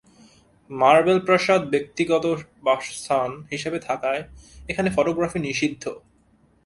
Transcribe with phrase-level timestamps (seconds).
[0.69, 2.25] Marble প্রাসাদ ব্যক্তিগত
[2.63, 4.21] বাসস্থান হিসেবে থাকায়,
[4.69, 5.83] এখানে ফটোগ্রাফি নিষিদ্ধ।